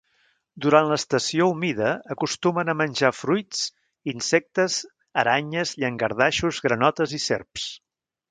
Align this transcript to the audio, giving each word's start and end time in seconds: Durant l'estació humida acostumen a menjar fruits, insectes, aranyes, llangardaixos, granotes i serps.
Durant 0.65 0.87
l'estació 0.91 1.49
humida 1.55 1.89
acostumen 2.15 2.71
a 2.73 2.75
menjar 2.79 3.11
fruits, 3.17 3.61
insectes, 4.15 4.79
aranyes, 5.25 5.75
llangardaixos, 5.83 6.65
granotes 6.67 7.17
i 7.21 7.23
serps. 7.29 7.69